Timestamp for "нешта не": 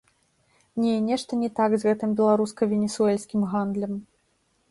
1.09-1.49